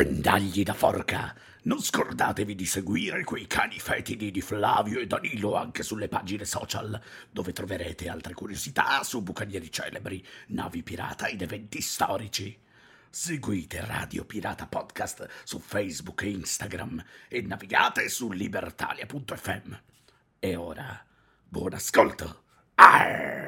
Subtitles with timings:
[0.00, 1.36] Pendagli da forca!
[1.64, 6.98] Non scordatevi di seguire quei cani fetidi di Flavio e Danilo anche sulle pagine social,
[7.30, 12.58] dove troverete altre curiosità su bucanieri celebri, navi pirata ed eventi storici.
[13.10, 19.74] Seguite Radio Pirata Podcast su Facebook e Instagram e navigate su libertalia.fm.
[20.38, 21.04] E ora,
[21.46, 22.44] buon ascolto!
[22.76, 23.39] Arr!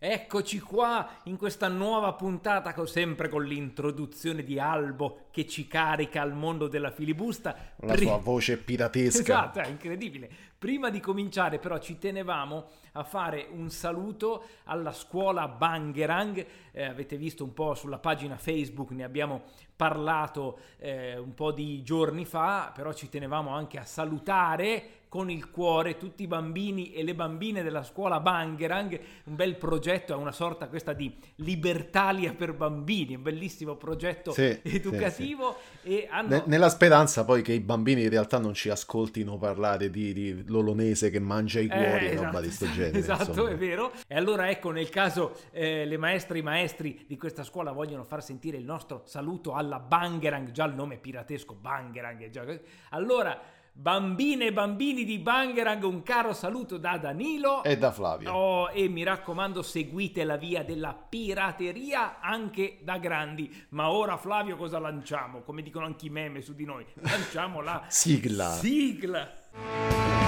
[0.00, 6.34] Eccoci qua in questa nuova puntata sempre con l'introduzione di Albo che ci carica al
[6.34, 7.72] mondo della filibusta.
[7.78, 9.20] La Pri- sua voce piratesca.
[9.20, 10.30] Esatto, è incredibile.
[10.56, 16.46] Prima di cominciare però ci tenevamo a fare un saluto alla scuola Bangerang.
[16.70, 19.42] Eh, avete visto un po' sulla pagina Facebook, ne abbiamo
[19.74, 25.50] parlato eh, un po' di giorni fa, però ci tenevamo anche a salutare con il
[25.50, 30.32] cuore tutti i bambini e le bambine della scuola Bangerang, un bel progetto, è una
[30.32, 35.56] sorta questa di Libertalia per bambini, un bellissimo progetto sì, educativo.
[35.82, 36.06] Sì, sì.
[36.10, 36.28] Hanno...
[36.28, 40.44] Ne- nella speranza poi che i bambini in realtà non ci ascoltino parlare di, di
[40.46, 42.98] l'olonese che mangia i cuori eh, e esatto, roba di sto genere.
[42.98, 43.50] Esatto, insomma.
[43.50, 43.92] è vero.
[44.06, 48.04] E allora ecco, nel caso eh, le maestre e i maestri di questa scuola vogliono
[48.04, 52.44] far sentire il nostro saluto alla Bangerang, già il nome piratesco Bangerang, già...
[52.90, 58.32] allora Bambine e bambini di Bangerang, un caro saluto da Danilo e da Flavio.
[58.32, 63.66] Oh, e mi raccomando, seguite la via della pirateria anche da grandi.
[63.68, 65.42] Ma ora, Flavio, cosa lanciamo?
[65.42, 68.50] Come dicono anche i meme su di noi, lanciamo la sigla.
[68.50, 70.27] Sigla.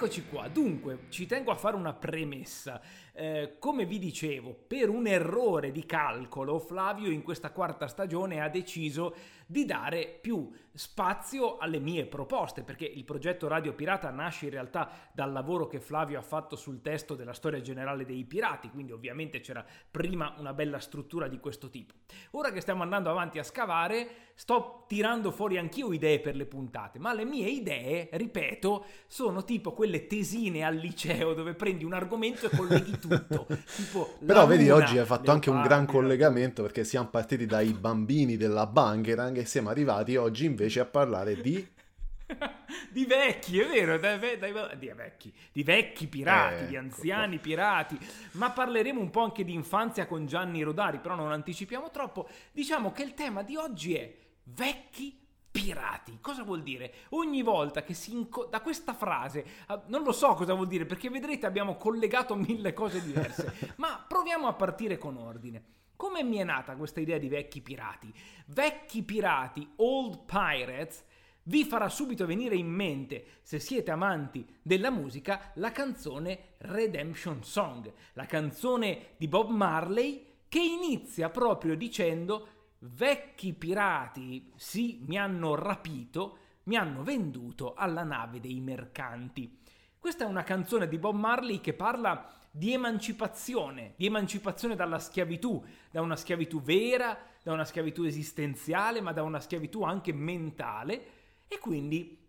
[0.00, 2.80] Eccoci qua, dunque ci tengo a fare una premessa.
[3.12, 8.48] Eh, come vi dicevo, per un errore di calcolo, Flavio in questa quarta stagione ha
[8.48, 9.12] deciso
[9.50, 14.90] di dare più spazio alle mie proposte, perché il progetto Radio Pirata nasce in realtà
[15.12, 19.40] dal lavoro che Flavio ha fatto sul testo della storia generale dei pirati, quindi ovviamente
[19.40, 21.94] c'era prima una bella struttura di questo tipo.
[22.32, 27.00] Ora che stiamo andando avanti a scavare, sto tirando fuori anch'io idee per le puntate,
[27.00, 32.46] ma le mie idee, ripeto, sono tipo quelle tesine al liceo dove prendi un argomento
[32.46, 33.46] e colleghi tutto.
[33.74, 37.72] tipo Però vedi, luna, oggi hai fatto anche un gran collegamento perché siamo partiti dai
[37.72, 41.76] bambini della Bangerang e siamo arrivati oggi invece a parlare di
[42.90, 47.42] di vecchi, è vero, dai, dai, di vecchi, di vecchi pirati, eh, di anziani ecco.
[47.42, 47.98] pirati,
[48.32, 52.28] ma parleremo un po' anche di infanzia con Gianni Rodari, però non anticipiamo troppo.
[52.52, 55.18] Diciamo che il tema di oggi è vecchi
[55.50, 56.18] pirati.
[56.20, 56.92] Cosa vuol dire?
[57.10, 60.84] Ogni volta che si inco- da questa frase, uh, non lo so cosa vuol dire,
[60.84, 65.76] perché vedrete abbiamo collegato mille cose diverse, ma proviamo a partire con ordine.
[65.98, 68.14] Come mi è nata questa idea di vecchi pirati?
[68.46, 71.04] Vecchi pirati, old pirates,
[71.42, 77.92] vi farà subito venire in mente, se siete amanti della musica, la canzone Redemption Song,
[78.12, 82.46] la canzone di Bob Marley che inizia proprio dicendo
[82.78, 89.58] vecchi pirati, sì, mi hanno rapito, mi hanno venduto alla nave dei mercanti.
[89.98, 95.64] Questa è una canzone di Bob Marley che parla di emancipazione, di emancipazione dalla schiavitù,
[95.90, 101.06] da una schiavitù vera, da una schiavitù esistenziale, ma da una schiavitù anche mentale.
[101.48, 102.26] E quindi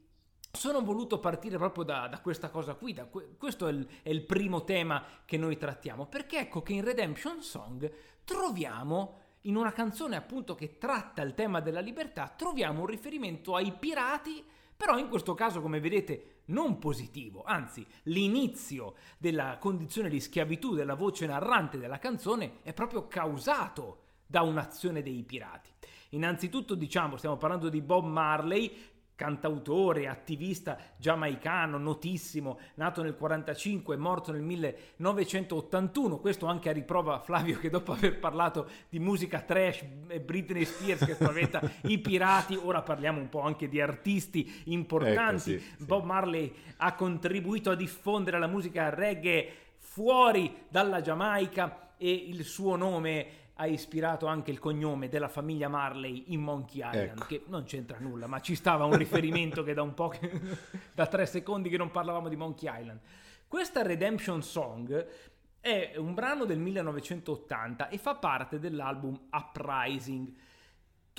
[0.52, 4.24] sono voluto partire proprio da, da questa cosa qui, que- questo è il, è il
[4.24, 7.92] primo tema che noi trattiamo, perché ecco che in Redemption Song
[8.24, 13.72] troviamo in una canzone appunto che tratta il tema della libertà, troviamo un riferimento ai
[13.72, 14.44] pirati,
[14.80, 20.96] però in questo caso, come vedete, non positivo, anzi l'inizio della condizione di schiavitù della
[20.96, 25.70] voce narrante della canzone è proprio causato da un'azione dei pirati.
[26.12, 28.74] Innanzitutto diciamo, stiamo parlando di Bob Marley,
[29.20, 36.20] cantautore, attivista giamaicano, notissimo, nato nel 1945 e morto nel 1981.
[36.20, 41.04] Questo anche a riprova Flavio che dopo aver parlato di musica trash e Britney Spears
[41.04, 45.56] che spaventa i pirati, ora parliamo un po' anche di artisti importanti.
[45.56, 52.10] Ecco, sì, Bob Marley ha contribuito a diffondere la musica reggae fuori dalla Giamaica e
[52.10, 57.26] il suo nome ha ispirato anche il cognome della famiglia Marley in Monkey Island, Ecco.
[57.26, 60.32] che non c'entra nulla, ma ci stava un riferimento che da un po' che,
[60.96, 63.00] da tre secondi che non parlavamo di Monkey Island.
[63.50, 65.08] Questa Redemption Song
[65.60, 70.32] è un brano del 1980 e fa parte dell'album Uprising.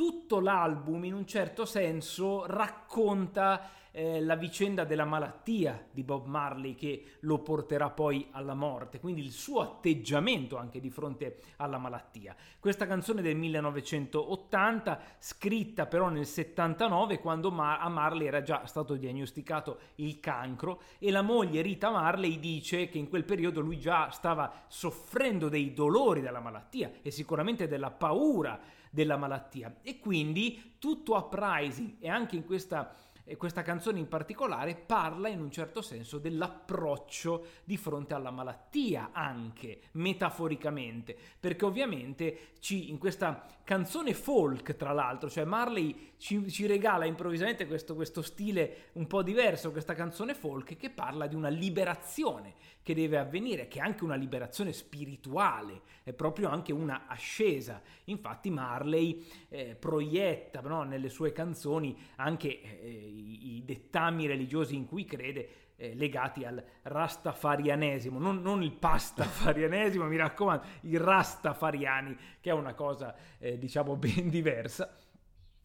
[0.01, 6.75] Tutto l'album in un certo senso racconta eh, la vicenda della malattia di Bob Marley
[6.75, 12.35] che lo porterà poi alla morte, quindi il suo atteggiamento anche di fronte alla malattia.
[12.59, 18.95] Questa canzone del 1980, scritta però nel 79 quando Ma- a Marley era già stato
[18.95, 24.09] diagnosticato il cancro e la moglie Rita Marley dice che in quel periodo lui già
[24.09, 29.77] stava soffrendo dei dolori della malattia e sicuramente della paura della malattia.
[29.83, 32.95] E quindi tutto Uprising e anche in questa
[33.31, 39.11] e questa canzone in particolare parla in un certo senso dell'approccio di fronte alla malattia
[39.13, 41.17] anche metaforicamente.
[41.39, 47.69] Perché ovviamente ci, in questa canzone folk tra l'altro cioè Marley ci, ci regala improvvisamente
[47.69, 52.95] questo, questo stile un po' diverso questa canzone folk che parla di una liberazione che
[52.95, 59.27] deve avvenire che è anche una liberazione spirituale è proprio anche una ascesa infatti Marley
[59.49, 65.95] eh, proietta no, nelle sue canzoni anche eh, i, dettami religiosi in cui crede eh,
[65.95, 73.15] legati al rastafarianesimo, non, non il pastafarianesimo, mi raccomando, i rastafariani, che è una cosa
[73.39, 74.95] eh, diciamo ben diversa.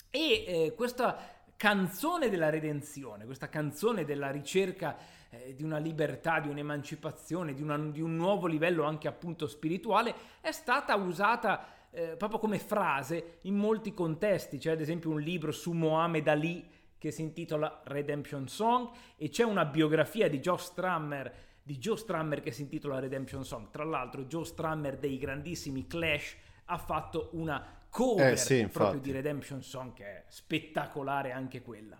[0.10, 4.98] E eh, questa canzone della redenzione, questa canzone della ricerca
[5.30, 10.13] eh, di una libertà, di un'emancipazione, di, una, di un nuovo livello anche appunto spirituale,
[10.42, 14.57] è stata usata eh, proprio come frase in molti contesti.
[14.57, 16.68] C'è ad esempio un libro su Mohammed Ali
[16.98, 21.34] che si intitola Redemption Song e c'è una biografia di Joe Strummer
[21.66, 23.72] di Joe Strummer che si intitola Redemption Song.
[23.72, 26.36] Tra l'altro Joe Strummer dei grandissimi Clash
[26.66, 31.97] ha fatto una cover Eh, sì, proprio di Redemption Song che è spettacolare anche quella.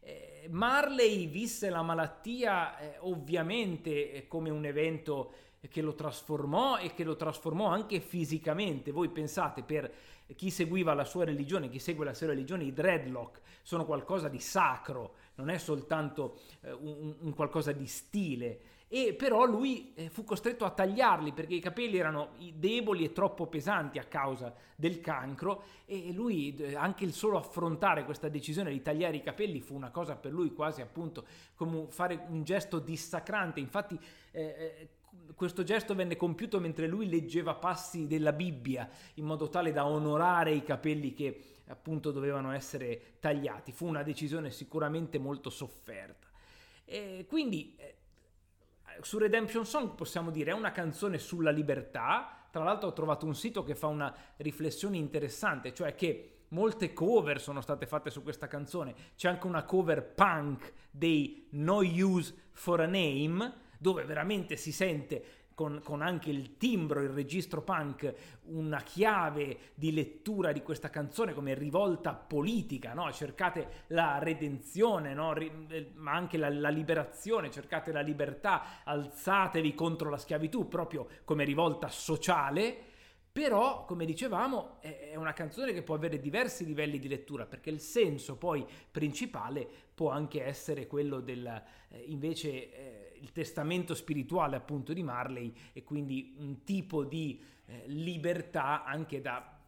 [0.00, 5.32] Eh, Marley visse la malattia eh, ovviamente eh, come un evento
[5.68, 8.90] che lo trasformò e che lo trasformò anche fisicamente.
[8.90, 9.92] Voi pensate, per
[10.34, 14.40] chi seguiva la sua religione, chi segue la sua religione, i dreadlock sono qualcosa di
[14.40, 18.60] sacro, non è soltanto eh, un, un qualcosa di stile.
[18.92, 23.46] E però lui eh, fu costretto a tagliarli perché i capelli erano deboli e troppo
[23.46, 29.18] pesanti a causa del cancro e lui anche il solo affrontare questa decisione di tagliare
[29.18, 33.60] i capelli fu una cosa per lui quasi appunto come fare un gesto dissacrante.
[33.60, 33.96] Infatti
[34.32, 34.88] eh, eh,
[35.36, 40.52] questo gesto venne compiuto mentre lui leggeva passi della Bibbia in modo tale da onorare
[40.52, 43.70] i capelli che appunto dovevano essere tagliati.
[43.70, 46.26] Fu una decisione sicuramente molto sofferta.
[46.84, 47.98] E quindi eh,
[49.02, 52.46] su Redemption Song possiamo dire è una canzone sulla libertà.
[52.50, 57.40] Tra l'altro ho trovato un sito che fa una riflessione interessante, cioè che molte cover
[57.40, 58.94] sono state fatte su questa canzone.
[59.16, 65.24] C'è anche una cover punk dei No Use for a Name, dove veramente si sente
[65.60, 68.14] con, con anche il timbro, il registro punk,
[68.44, 73.12] una chiave di lettura di questa canzone come rivolta politica, no?
[73.12, 75.34] cercate la redenzione, no?
[75.34, 81.06] Ri- eh, ma anche la, la liberazione, cercate la libertà, alzatevi contro la schiavitù, proprio
[81.24, 82.88] come rivolta sociale.
[83.32, 87.78] Però, come dicevamo, è una canzone che può avere diversi livelli di lettura, perché il
[87.78, 91.46] senso poi principale può anche essere quello del,
[91.90, 97.84] eh, invece, eh, il testamento spirituale appunto di Marley e quindi un tipo di eh,
[97.86, 99.58] libertà anche da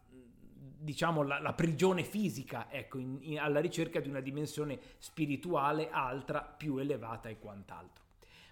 [0.83, 6.41] diciamo la, la prigione fisica, ecco, in- in- alla ricerca di una dimensione spirituale altra,
[6.41, 8.03] più elevata e quant'altro.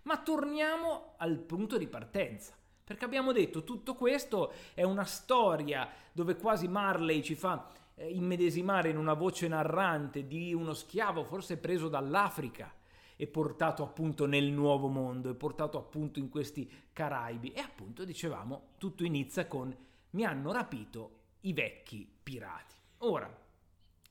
[0.04, 2.56] Ma torniamo al punto di partenza.
[2.84, 8.90] Perché abbiamo detto tutto questo è una storia dove quasi Marley ci fa eh, immedesimare
[8.90, 12.74] in una voce narrante di uno schiavo forse preso dall'Africa
[13.22, 17.52] e portato appunto nel nuovo mondo e portato appunto in questi Caraibi.
[17.52, 19.72] E appunto dicevamo, tutto inizia con
[20.10, 22.74] mi hanno rapito i vecchi pirati.
[23.04, 23.32] Ora,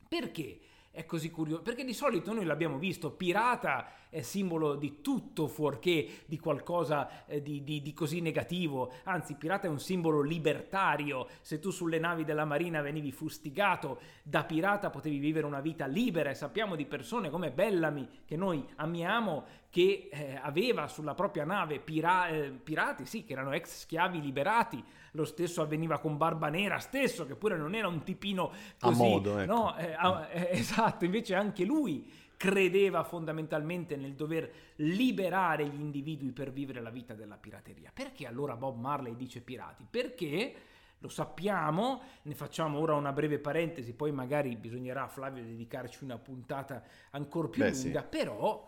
[0.09, 0.61] perché
[0.93, 1.63] è così curioso?
[1.63, 7.41] Perché di solito noi l'abbiamo visto, pirata è simbolo di tutto fuorché di qualcosa eh,
[7.41, 12.25] di, di, di, così negativo, anzi pirata è un simbolo libertario, se tu sulle navi
[12.25, 16.31] della marina venivi fustigato, da pirata potevi vivere una vita libera.
[16.31, 21.79] E sappiamo di persone come Bellamy che noi amiamo che eh, aveva sulla propria nave
[21.79, 26.79] pira- eh, pirati, sì, che erano ex schiavi liberati, lo stesso avveniva con Barba Nera
[26.79, 29.53] stesso, che pure non era un tipino così, a modo, ecco.
[29.53, 29.97] no, eh,
[30.33, 36.89] eh, esatto, invece anche lui credeva fondamentalmente nel dover liberare gli individui per vivere la
[36.89, 37.91] vita della pirateria.
[37.93, 39.85] Perché allora Bob Marley dice pirati?
[39.89, 40.55] Perché
[41.01, 46.17] lo sappiamo, ne facciamo ora una breve parentesi, poi magari bisognerà a Flavio dedicarci una
[46.17, 48.07] puntata ancora più Beh, lunga, sì.
[48.09, 48.67] però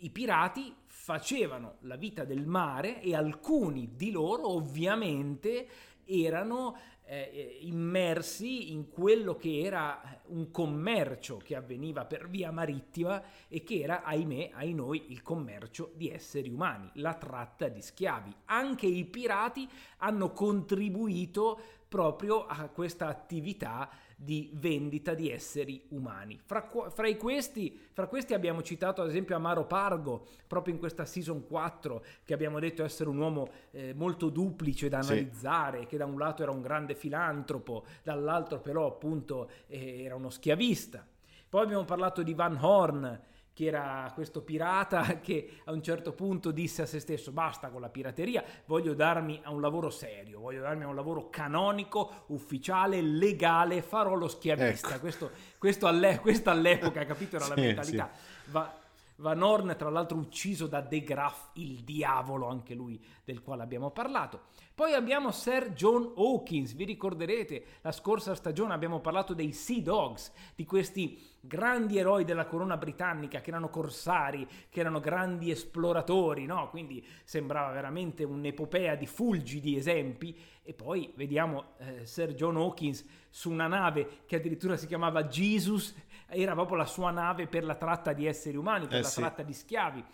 [0.00, 5.66] i pirati facevano la vita del mare e alcuni di loro ovviamente
[6.04, 6.76] erano
[7.08, 13.80] eh, immersi in quello che era un commercio che avveniva per via marittima e che
[13.80, 18.34] era, ahimè, ai noi, il commercio di esseri umani, la tratta di schiavi.
[18.46, 19.66] Anche i pirati
[19.98, 23.88] hanno contribuito proprio a questa attività
[24.20, 26.40] di vendita di esseri umani.
[26.44, 31.46] Fra, fra, questi, fra, questi, abbiamo citato ad esempio Amaro Pargo, proprio in questa season
[31.46, 35.86] 4, che abbiamo detto essere un uomo eh, molto duplice da analizzare, sì.
[35.86, 41.06] che da un lato era un grande filantropo, dall'altro però appunto eh, era uno schiavista.
[41.48, 43.20] Poi abbiamo parlato di Van Horn,
[43.58, 47.80] che era questo pirata che a un certo punto disse a se stesso basta con
[47.80, 53.02] la pirateria, voglio darmi a un lavoro serio, voglio darmi a un lavoro canonico, ufficiale,
[53.02, 54.90] legale, farò lo schiavista.
[54.90, 55.00] Ecco.
[55.00, 58.10] Questo, questo, all'e- questa all'epoca, capito, era la Sì, mentalità.
[58.52, 58.86] Va-
[59.20, 63.90] Van Horn, tra l'altro ucciso da De Graff, il diavolo, anche lui, del quale abbiamo
[63.90, 64.42] parlato.
[64.72, 70.30] Poi abbiamo Sir John Hawkins, vi ricorderete, la scorsa stagione abbiamo parlato dei Sea Dogs,
[70.54, 76.68] di questi grandi eroi della corona britannica che erano corsari, che erano grandi esploratori, no?
[76.70, 80.36] Quindi sembrava veramente un'epopea di fulgidi esempi.
[80.62, 85.94] E poi vediamo eh, Sir John Hawkins su una nave che addirittura si chiamava Jesus,
[86.26, 89.20] era proprio la sua nave per la tratta di esseri umani, per Eh la sì.
[89.20, 90.04] tratta di schiavi.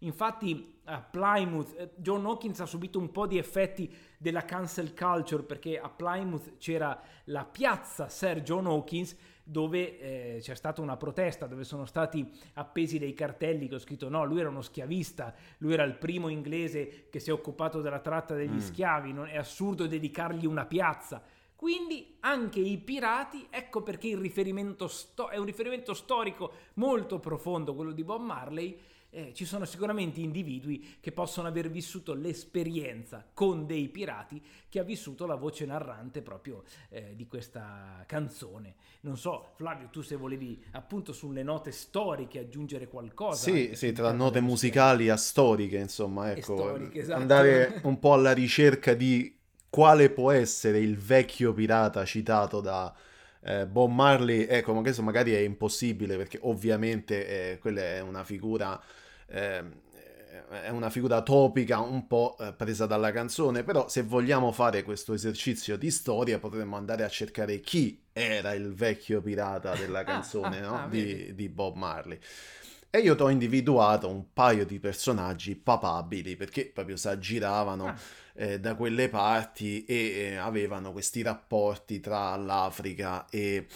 [0.00, 5.42] Infatti a Plymouth eh, John Hawkins ha subito un po' di effetti della cancel culture
[5.42, 9.16] perché a Plymouth c'era la piazza Sir John Hawkins
[9.48, 14.08] dove eh, c'è stata una protesta, dove sono stati appesi dei cartelli che ho scritto
[14.08, 18.00] no, lui era uno schiavista, lui era il primo inglese che si è occupato della
[18.00, 18.58] tratta degli Mm.
[18.58, 21.22] schiavi, non, è assurdo dedicargli una piazza.
[21.54, 27.74] Quindi anche i pirati, ecco perché il riferimento sto- è un riferimento storico molto profondo,
[27.74, 28.78] quello di Bob Marley.
[29.16, 34.82] Eh, ci sono sicuramente individui che possono aver vissuto l'esperienza con dei pirati che ha
[34.82, 38.74] vissuto la voce narrante proprio eh, di questa canzone.
[39.00, 43.50] Non so, Flavio, tu se volevi appunto sulle note storiche aggiungere qualcosa.
[43.50, 47.18] Sì, sì, tra note musicali a storiche, insomma, ecco, storiche, esatto.
[47.18, 49.34] andare un po' alla ricerca di
[49.70, 52.94] quale può essere il vecchio pirata citato da
[53.46, 58.80] eh, Bob Marley, ecco, questo magari è impossibile perché ovviamente eh, quella è una figura
[59.28, 59.72] ehm,
[60.48, 65.14] è una figura topica un po' eh, presa dalla canzone, però se vogliamo fare questo
[65.14, 70.68] esercizio di storia potremmo andare a cercare chi era il vecchio pirata della canzone ah,
[70.68, 70.78] no?
[70.84, 72.18] ah, di, di Bob Marley.
[72.90, 77.96] E io ti ho individuato un paio di personaggi papabili perché proprio si aggiravano Ah.
[78.36, 83.66] Eh, da quelle parti e eh, avevano questi rapporti tra l'Africa e,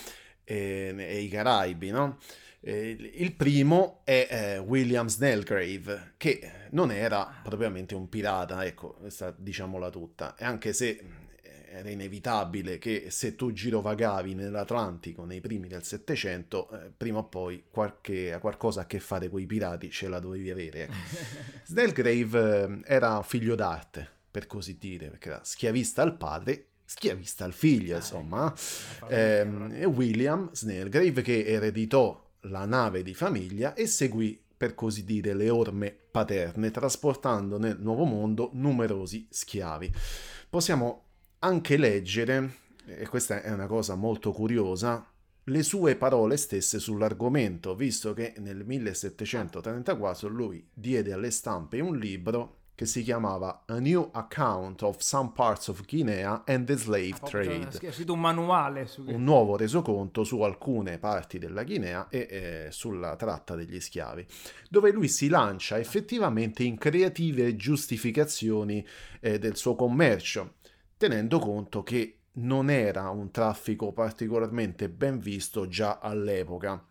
[0.44, 2.18] e- e i Caraibi, no?
[2.62, 8.98] Il primo è eh, William Snellgrave, che non era propriamente un pirata, ecco,
[9.36, 10.88] diciamola tutta, e anche se
[11.40, 17.24] eh, era inevitabile che se tu girovagavi nell'Atlantico nei primi del Settecento, eh, prima o
[17.24, 20.82] poi qualche, qualcosa a che fare con i pirati ce la dovevi avere.
[20.82, 20.92] ecco.
[21.64, 27.52] Snellgrave eh, era figlio d'arte, per così dire, perché era schiavista al padre, schiavista al
[27.52, 28.52] figlio, insomma.
[29.08, 35.32] Ehm, e William Snellgrave che ereditò la nave di famiglia e seguì per così dire
[35.34, 39.92] le orme paterne trasportando nel nuovo mondo numerosi schiavi.
[40.50, 41.04] Possiamo
[41.40, 45.06] anche leggere, e questa è una cosa molto curiosa,
[45.44, 52.59] le sue parole stesse sull'argomento, visto che nel 1734 lui diede alle stampe un libro
[52.80, 57.26] che si chiamava A New Account of Some Parts of Guinea and the Slave Ha
[57.26, 57.70] Trade.
[57.72, 63.16] scritto un manuale su Un nuovo resoconto su alcune parti della Guinea e eh, sulla
[63.16, 64.26] tratta degli schiavi,
[64.70, 68.82] dove lui si lancia effettivamente in creative giustificazioni
[69.20, 70.54] eh, del suo commercio,
[70.96, 76.82] tenendo conto che non era un traffico particolarmente ben visto già all'epoca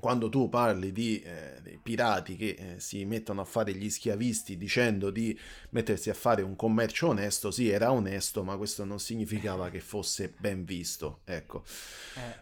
[0.00, 5.10] quando tu parli di eh, pirati che eh, si mettono a fare gli schiavisti dicendo
[5.10, 5.38] di
[5.70, 10.32] mettersi a fare un commercio onesto, sì, era onesto, ma questo non significava che fosse
[10.36, 11.20] ben visto.
[11.24, 11.64] Ecco.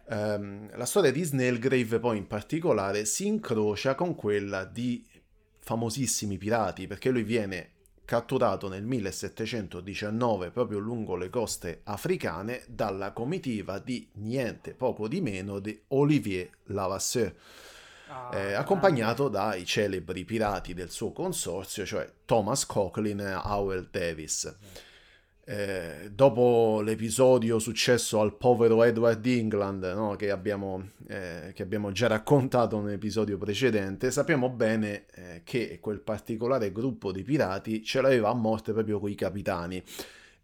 [0.07, 0.15] Eh.
[0.15, 5.05] Um, la storia di Snellgrave poi in particolare si incrocia con quella di
[5.59, 7.71] famosissimi pirati, perché lui viene
[8.05, 15.59] catturato nel 1719 proprio lungo le coste africane dalla comitiva di niente poco di meno
[15.59, 17.35] di Olivier Lavasseur,
[18.13, 24.55] Ah, eh, accompagnato dai celebri pirati del suo consorzio, cioè Thomas Coughlin e Howell Davis.
[25.45, 32.07] Eh, dopo l'episodio successo al povero Edward England, no, che, abbiamo, eh, che, abbiamo, già
[32.07, 38.35] raccontato nell'episodio precedente, sappiamo bene eh, che quel particolare gruppo di pirati ce l'aveva a
[38.35, 39.83] morte proprio coi capitani.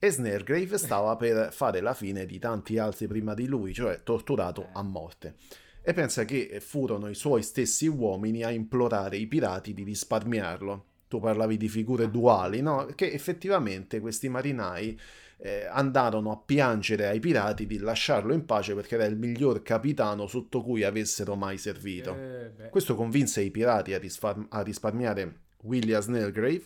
[0.00, 4.68] E Snaregrave stava per fare la fine di tanti altri prima di lui, cioè torturato
[4.72, 5.36] a morte.
[5.80, 11.20] E pensa che furono i suoi stessi uomini a implorare i pirati di risparmiarlo tu
[11.20, 12.86] parlavi di figure duali, no?
[12.94, 14.98] Che effettivamente questi marinai
[15.38, 20.26] eh, andarono a piangere ai pirati di lasciarlo in pace perché era il miglior capitano
[20.26, 22.14] sotto cui avessero mai servito.
[22.14, 26.62] Eh, Questo convinse i pirati a, risfar- a risparmiare William Snellgrave,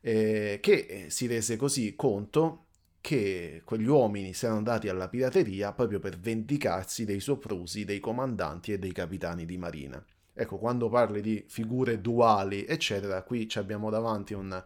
[0.00, 2.66] eh, che si rese così conto
[3.00, 8.72] che quegli uomini si erano andati alla pirateria proprio per vendicarsi dei soprusi dei comandanti
[8.72, 10.04] e dei capitani di marina.
[10.40, 14.64] Ecco, quando parli di figure duali, eccetera, qui abbiamo davanti un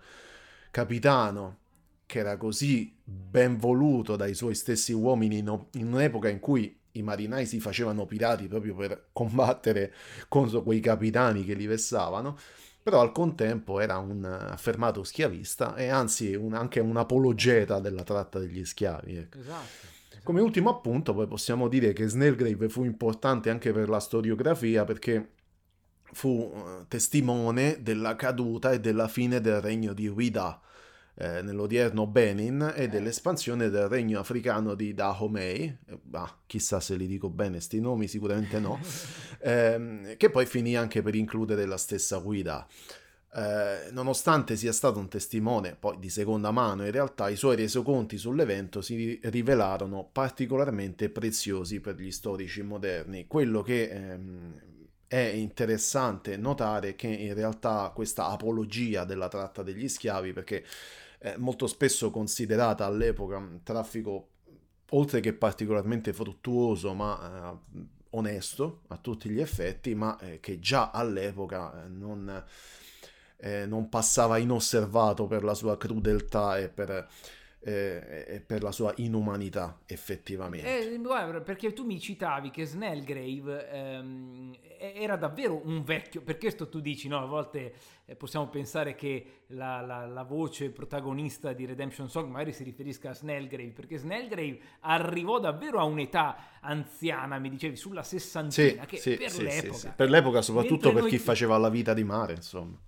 [0.70, 1.58] capitano
[2.06, 7.02] che era così ben voluto dai suoi stessi uomini in, in un'epoca in cui i
[7.02, 9.92] marinai si facevano pirati proprio per combattere
[10.28, 12.38] contro quei capitani che li vessavano,
[12.80, 18.38] però al contempo era un affermato schiavista e anzi un, anche un apologeta della tratta
[18.38, 19.16] degli schiavi.
[19.16, 19.38] Ecco.
[19.38, 19.92] Esatto.
[20.22, 25.32] Come ultimo appunto, poi possiamo dire che Snellgrave fu importante anche per la storiografia perché
[26.14, 30.60] fu eh, testimone della caduta e della fine del regno di Ouida
[31.16, 37.28] eh, nell'odierno Benin e dell'espansione del regno africano di Dahomey, bah, chissà se li dico
[37.30, 38.80] bene sti nomi, sicuramente no,
[39.40, 42.66] ehm, che poi finì anche per includere la stessa Ouida.
[43.36, 48.16] Eh, nonostante sia stato un testimone poi di seconda mano, in realtà i suoi resoconti
[48.16, 53.26] sull'evento si rivelarono particolarmente preziosi per gli storici moderni.
[53.26, 54.60] Quello che ehm,
[55.06, 60.64] è interessante notare che in realtà questa apologia della tratta degli schiavi, perché
[61.18, 64.28] è molto spesso considerata all'epoca un traffico
[64.90, 70.90] oltre che particolarmente fruttuoso, ma eh, onesto a tutti gli effetti, ma eh, che già
[70.90, 72.44] all'epoca non,
[73.38, 77.08] eh, non, passava inosservato per la sua crudeltà e per
[77.64, 80.92] eh, e per la sua inumanità effettivamente.
[80.92, 86.68] Eh, guarda, perché tu mi citavi che Snellgrave ehm, era davvero un vecchio, per questo
[86.68, 87.72] tu dici, no, a volte
[88.04, 93.10] eh, possiamo pensare che la, la, la, voce protagonista di Redemption Song magari si riferisca
[93.10, 98.96] a Snellgrave, perché Snellgrave arrivò davvero a un'età anziana, mi dicevi, sulla sessantina, sì, che
[98.98, 99.94] sì, per sì, l'epoca...
[99.96, 101.10] per l'epoca soprattutto per noi...
[101.10, 102.78] chi faceva la vita di mare, insomma.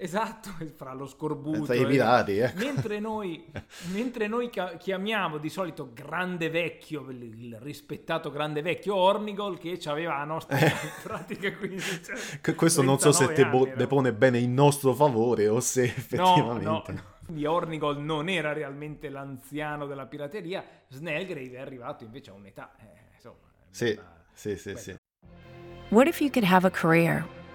[0.00, 1.64] Esatto, fra lo scorbuto.
[1.64, 2.64] Tra i pirati, ecco.
[2.64, 3.44] mentre, noi,
[3.92, 10.24] mentre noi chiamiamo di solito grande vecchio, il rispettato grande vecchio Ornigol che aveva la
[10.24, 10.56] nostra
[11.02, 11.52] pratica.
[11.52, 14.16] Quindi, cioè, Questo non so se te anni, depone no?
[14.16, 16.64] bene in nostro favore o se effettivamente...
[16.64, 22.34] No, no, quindi Ornigol non era realmente l'anziano della pirateria, Snellgrave è arrivato invece a
[22.34, 22.74] un'età...
[22.78, 23.36] Eh, insomma,
[23.68, 24.24] sì, una...
[24.32, 24.96] sì, sì, sì.
[25.90, 27.26] What if you could have a career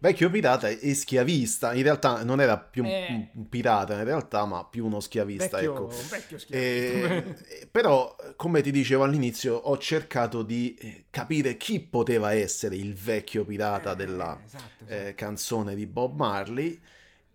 [0.00, 4.64] Vecchio pirata e schiavista, in realtà non era più eh, un pirata in realtà, ma
[4.64, 5.56] più uno schiavista.
[5.56, 5.86] Vecchio, ecco.
[6.08, 7.44] vecchio schiavista.
[7.48, 12.94] E, però, come ti dicevo all'inizio, ho cercato di eh, capire chi poteva essere il
[12.94, 15.14] vecchio pirata eh, della esatto, eh, esatto.
[15.16, 16.80] canzone di Bob Marley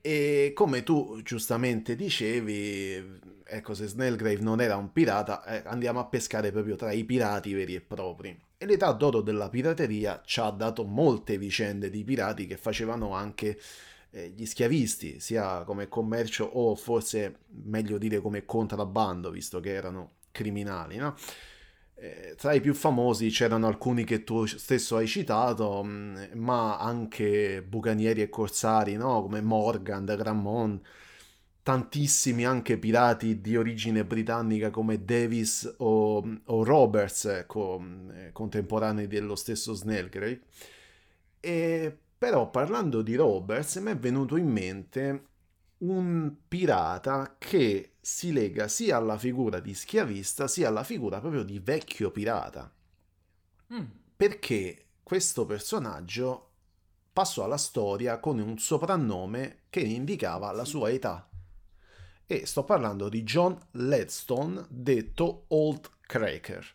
[0.05, 6.05] E come tu giustamente dicevi, ecco, se Snellgrave non era un pirata, eh, andiamo a
[6.05, 8.37] pescare proprio tra i pirati veri e propri.
[8.63, 13.59] E l'età d'oro della pirateria ci ha dato molte vicende di pirati che facevano anche
[14.11, 20.11] eh, gli schiavisti, sia come commercio o forse meglio dire come contrabbando, visto che erano
[20.31, 21.13] criminali, no?
[21.95, 27.61] Eh, tra i più famosi c'erano alcuni che tu stesso hai citato, mm, ma anche
[27.67, 29.23] bucanieri e corsari, no?
[29.23, 30.81] come Morgan, Gramont,
[31.63, 39.35] tantissimi anche pirati di origine britannica come Davis o, o Roberts, ecco, mm, contemporanei dello
[39.35, 40.41] stesso Snellgrave.
[41.39, 45.27] E però parlando di Roberts mi è venuto in mente
[45.79, 51.59] un pirata che si lega sia alla figura di schiavista sia alla figura proprio di
[51.59, 52.73] vecchio pirata.
[53.73, 53.85] Mm.
[54.15, 56.51] Perché questo personaggio
[57.11, 61.27] passò alla storia con un soprannome che indicava la sua età.
[62.25, 66.65] E sto parlando di John Ledstone, detto Old Cracker.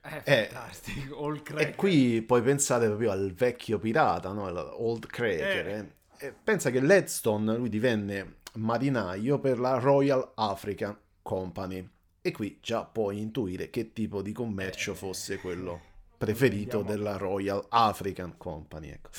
[0.00, 1.68] È eh, fantastico, Old Cracker.
[1.68, 4.44] E qui puoi pensare proprio al vecchio pirata, no?
[4.82, 5.66] Old Cracker.
[5.66, 5.96] Eh.
[6.18, 11.88] Eh pensa che Ledstone lui divenne marinaio per la Royal African Company
[12.20, 15.80] e qui già puoi intuire che tipo di commercio fosse quello
[16.18, 18.88] preferito della Royal African Company.
[18.88, 19.10] Ecco.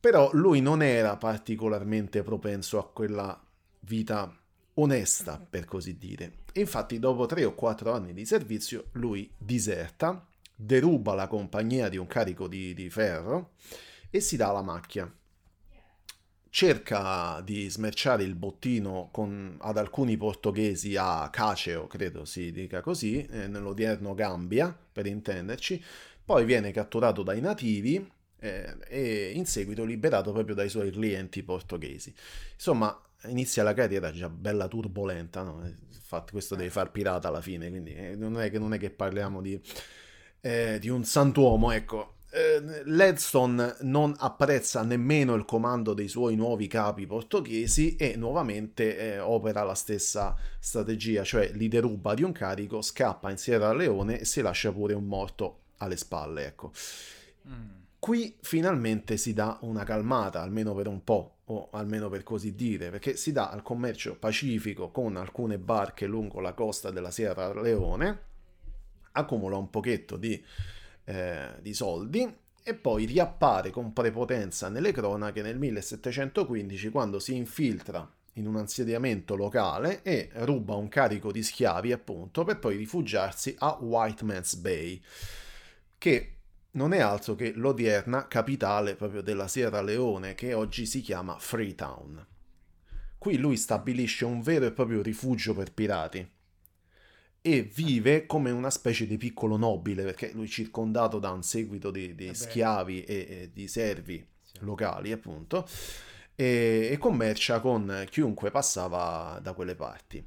[0.00, 3.38] Però lui non era particolarmente propenso a quella
[3.82, 4.36] vita
[4.74, 6.40] onesta, per così dire.
[6.54, 12.06] infatti dopo tre o quattro anni di servizio lui diserta, deruba la compagnia di un
[12.06, 13.52] carico di, di ferro
[14.10, 15.12] e si dà la macchia
[16.52, 23.24] cerca di smerciare il bottino con, ad alcuni portoghesi a Caceo, credo si dica così,
[23.24, 25.82] eh, nell'odierno Gambia, per intenderci,
[26.22, 28.06] poi viene catturato dai nativi
[28.38, 32.14] eh, e in seguito liberato proprio dai suoi clienti portoghesi.
[32.52, 35.62] Insomma, inizia la carriera già bella turbolenta, no?
[36.12, 38.90] infatti questo deve far pirata alla fine, quindi eh, non, è che, non, è che,
[38.90, 39.60] parliamo di,
[40.40, 46.66] eh, di un santuomo, ecco, eh, Ledstone non apprezza nemmeno il comando dei suoi nuovi
[46.66, 52.80] capi portoghesi e nuovamente eh, opera la stessa strategia, cioè li deruba di un carico,
[52.80, 56.46] scappa in Sierra Leone e si lascia pure un morto alle spalle.
[56.46, 56.72] Ecco.
[57.48, 57.80] Mm.
[57.98, 62.90] Qui finalmente si dà una calmata, almeno per un po', o almeno per così dire,
[62.90, 68.30] perché si dà al commercio pacifico con alcune barche lungo la costa della Sierra Leone,
[69.12, 70.42] accumula un pochetto di
[71.04, 78.08] eh, di soldi e poi riappare con prepotenza nelle cronache nel 1715 quando si infiltra
[78.34, 83.76] in un insediamento locale e ruba un carico di schiavi appunto per poi rifugiarsi a
[83.80, 85.02] White Man's Bay
[85.98, 86.36] che
[86.72, 92.26] non è altro che l'odierna capitale proprio della Sierra Leone che oggi si chiama Freetown.
[93.18, 96.26] Qui lui stabilisce un vero e proprio rifugio per pirati
[97.44, 101.90] e vive come una specie di piccolo nobile perché lui è circondato da un seguito
[101.90, 104.24] di, di schiavi e, e, di servi
[104.60, 105.68] locali appunto
[106.36, 110.24] e, e, commercia con chiunque passava da quelle parti.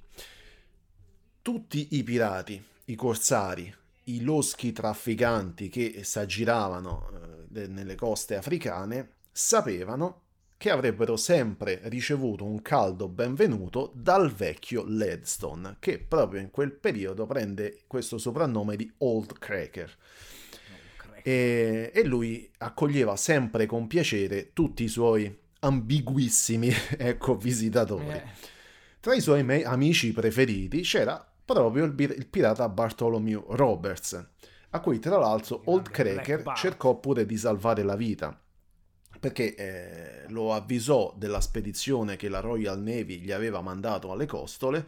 [1.41, 3.73] Tutti i pirati i corsari
[4.05, 7.09] i loschi trafficanti che si aggiravano
[7.53, 10.21] eh, nelle coste africane sapevano
[10.57, 17.25] che avrebbero sempre ricevuto un caldo benvenuto dal vecchio Ledstone, che proprio in quel periodo
[17.25, 19.95] prende questo soprannome di Old Cracker.
[21.21, 28.09] E, e, lui accoglieva sempre con piacere tutti i suoi ambiguissimi ecco, visitatori.
[28.09, 28.23] Eh.
[28.99, 34.29] Tra i suoi me- amici preferiti c'era proprio il, il, pirata Bartholomew Roberts,
[34.71, 38.37] a cui tra l'altro Old Cracker cercò pure di salvare la vita
[39.19, 44.85] perché eh, lo avvisò della spedizione che la Royal Navy gli aveva mandato alle costole.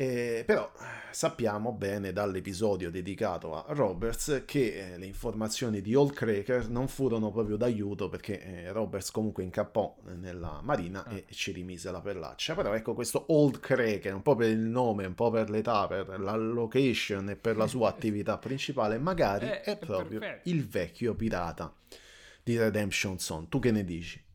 [0.00, 0.70] Eh, però
[1.10, 7.32] sappiamo bene dall'episodio dedicato a Roberts che eh, le informazioni di Old Cracker non furono
[7.32, 11.12] proprio d'aiuto perché eh, Roberts comunque incappò nella marina ah.
[11.12, 12.54] e ci rimise la pellaccia.
[12.54, 16.20] Però ecco questo Old Cracker, un po' per il nome, un po' per l'età, per
[16.20, 20.48] la location e per la sua attività principale, magari eh, è proprio perfetto.
[20.48, 21.74] il vecchio pirata
[22.44, 23.48] di Redemption Song.
[23.48, 24.26] Tu che ne dici?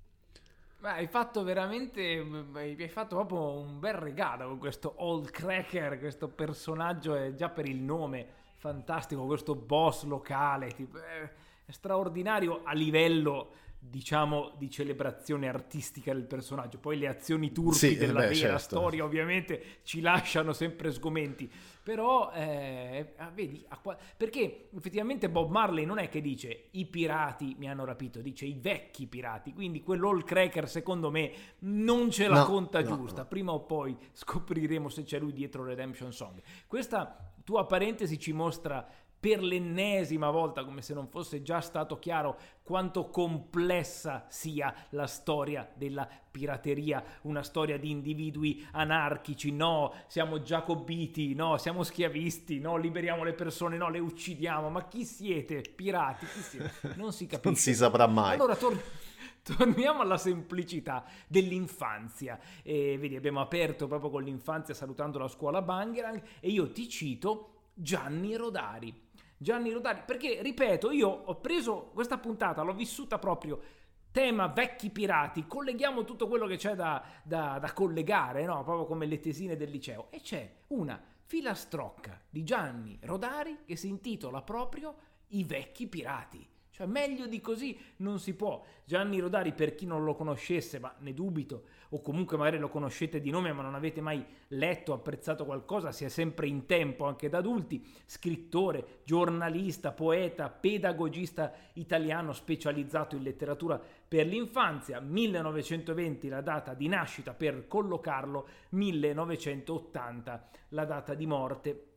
[0.84, 2.22] Beh, hai fatto veramente.
[2.22, 5.98] Mi hai fatto proprio un bel regalo con questo Old Cracker.
[5.98, 9.26] Questo personaggio è già per il nome fantastico.
[9.26, 10.72] Questo boss locale.
[10.72, 13.52] Tipo, è straordinario a livello
[13.90, 16.78] diciamo di celebrazione artistica del personaggio.
[16.80, 18.58] Poi le azioni turpi Sì, della beh, vera certo.
[18.60, 21.52] storia ovviamente ci lasciano sempre sgomenti.
[21.84, 27.56] Però, eh, ah, vedi, qua- perché effettivamente Bob Marley non è che dice i pirati
[27.60, 29.54] mi hanno rapito, dice i vecchi pirati.
[29.54, 33.24] Quindi quell'All Cracker secondo me non ce la No, conta no, giusta.
[33.24, 33.28] no.
[33.28, 36.42] Prima o poi scopriremo se c'è lui dietro Redemption Song.
[36.68, 38.88] Questa tua parentesi ci mostra
[39.24, 45.72] per l'ennesima volta, come se non fosse già stato chiaro, quanto complessa sia la storia
[45.76, 53.24] della pirateria, una storia di individui anarchici, no, siamo giacobiti, no, siamo schiavisti, no, liberiamo
[53.24, 55.62] le persone, no, le uccidiamo, ma chi siete?
[55.74, 56.94] Pirati, chi siete?
[56.98, 57.48] Non si capisce.
[57.48, 58.34] Non si saprà mai.
[58.34, 58.84] Allora tor-
[59.42, 62.38] torniamo alla semplicità dell'infanzia.
[62.62, 67.70] E vedi, abbiamo aperto proprio con l'infanzia salutando la scuola Bangerang e io ti cito
[67.74, 69.12] Gianni Rodari.
[69.44, 73.62] Gianni Rodari, perché ripeto, io ho preso questa puntata, l'ho vissuta proprio
[74.10, 78.64] tema vecchi pirati, colleghiamo tutto quello che c'è da, da- da collegare, no?
[78.64, 83.88] proprio come le tesine del liceo, e c'è una filastrocca di Gianni Rodari che si
[83.88, 84.96] intitola proprio
[85.30, 86.48] I vecchi pirati.
[86.70, 88.64] Cioè, meglio di così non si può.
[88.84, 93.22] Gianni Rodari, per chi non lo conoscesse, ma ne dubito, o comunque magari lo conoscete
[93.22, 97.30] di nome ma non avete mai letto, apprezzato qualcosa, si è sempre in tempo anche
[97.30, 106.74] da adulti, scrittore, giornalista, poeta, pedagogista italiano specializzato in letteratura per l'infanzia, 1920 la data
[106.74, 111.88] di nascita per collocarlo, 1980 la data di morte.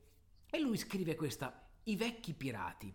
[0.51, 2.95] E lui scrive questa, I vecchi pirati.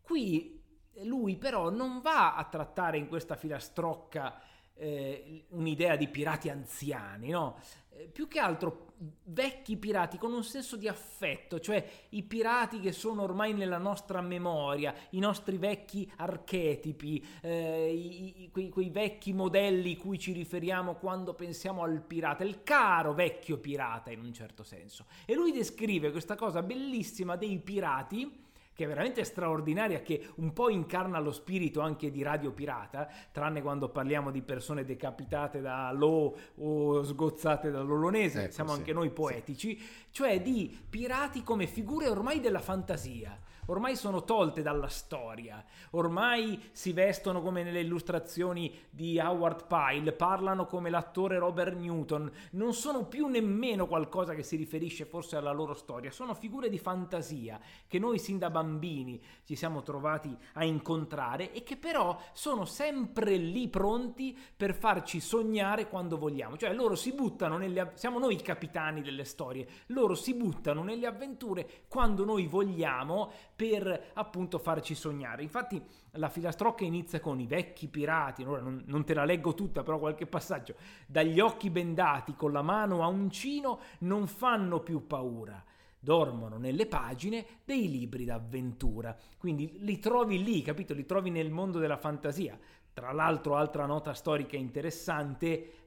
[0.00, 0.60] Qui
[1.04, 4.40] lui però non va a trattare in questa filastrocca
[4.82, 7.56] eh, un'idea di pirati anziani, no?
[7.90, 8.90] Eh, più che altro
[9.24, 14.20] vecchi pirati con un senso di affetto, cioè i pirati che sono ormai nella nostra
[14.20, 20.94] memoria, i nostri vecchi archetipi, eh, i- i- quei, quei vecchi modelli cui ci riferiamo
[20.94, 25.06] quando pensiamo al pirata, il caro vecchio pirata in un certo senso.
[25.26, 28.41] E lui descrive questa cosa bellissima dei pirati
[28.82, 33.62] che è veramente straordinaria, che un po' incarna lo spirito anche di Radio Pirata, tranne
[33.62, 39.10] quando parliamo di persone decapitate da Lo o sgozzate dall'Olonese, Ecco, siamo sì, anche noi
[39.10, 43.38] poetici, cioè di pirati come figure ormai della fantasia.
[43.66, 50.66] Ormai sono tolte dalla storia, ormai si vestono come nelle illustrazioni di Howard Pyle, parlano
[50.66, 55.74] come l'attore Robert Newton, non sono più nemmeno qualcosa che si riferisce forse alla loro
[55.74, 61.52] storia, sono figure di fantasia che noi sin da bambini ci siamo trovati a incontrare
[61.52, 66.56] e che però sono sempre lì pronti per farci sognare quando vogliamo.
[66.56, 71.06] Cioè loro si buttano nelle siamo noi i capitani delle storie, loro si buttano nelle
[71.06, 73.30] avventure quando noi vogliamo
[73.62, 75.44] per appunto farci sognare.
[75.44, 75.80] Infatti
[76.12, 80.00] la filastrocca inizia con i vecchi pirati, ora non, non te la leggo tutta, però
[80.00, 80.74] qualche passaggio.
[81.06, 85.64] Dagli occhi bendati con la mano a uncino non fanno più paura
[86.04, 89.16] dormono nelle pagine dei libri d'avventura.
[89.38, 90.94] Quindi li trovi lì, capito?
[90.94, 92.58] Li trovi nel mondo della fantasia.
[92.92, 95.81] Tra l'altro, altra nota storica interessante,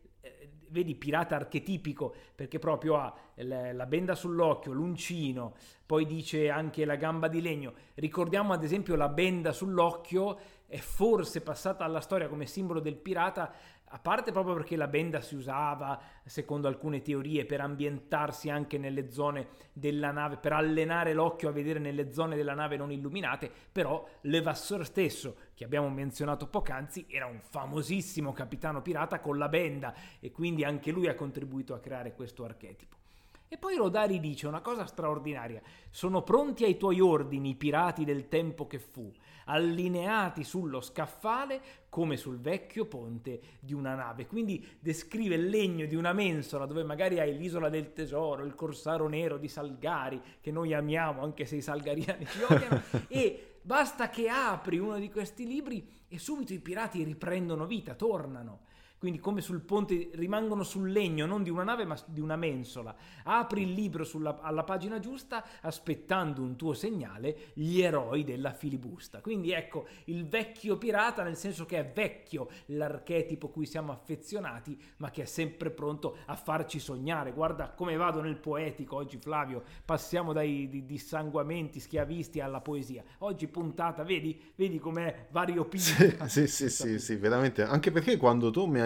[0.76, 7.30] vedi pirata archetipico, perché proprio ha la benda sull'occhio, l'uncino, poi dice anche la gamba
[7.30, 7.74] di legno.
[7.96, 13.54] Ricordiamo ad esempio la benda sull'occhio è forse passata alla storia come simbolo del pirata
[13.96, 19.10] a parte proprio perché la benda si usava, secondo alcune teorie, per ambientarsi anche nelle
[19.10, 24.06] zone della nave, per allenare l'occhio a vedere nelle zone della nave non illuminate, però
[24.22, 30.30] Levasseur stesso, che abbiamo menzionato poc'anzi, era un famosissimo capitano pirata con la benda e
[30.30, 33.05] quindi anche lui ha contribuito a creare questo archetipo.
[33.48, 38.28] E poi Rodari dice una cosa straordinaria, sono pronti ai tuoi ordini i pirati del
[38.28, 39.12] tempo che fu,
[39.46, 44.26] allineati sullo scaffale come sul vecchio ponte di una nave.
[44.26, 49.08] Quindi descrive il legno di una mensola dove magari hai l'isola del tesoro, il corsaro
[49.08, 54.28] nero di Salgari, che noi amiamo anche se i salgariani ci odiano, e basta che
[54.28, 59.62] apri uno di questi libri e subito i pirati riprendono vita, tornano quindi come sul
[59.62, 62.96] ponte rimangono sul legno non di una nave ma di una mensola.
[63.24, 69.22] Apri il libro sulla, alla pagina giusta aspettando un tuo segnale gli eroi della filibusta.
[69.22, 75.12] Quindi ecco il vecchio pirata nel senso che è vecchio l'archetipo cui siamo affezionati ma
[75.12, 77.32] che è sempre pronto a farci sognare.
[77.32, 83.04] Guarda come vado nel poetico oggi Flavio, passiamo dai di- dissanguamenti schiavisti alla poesia.
[83.20, 86.28] Oggi puntata, vedi, vedi com'è variopinta.
[86.28, 87.64] Sì, sì, sì, sì, sì, veramente.
[87.64, 88.85] Anche perché quando tu mi hai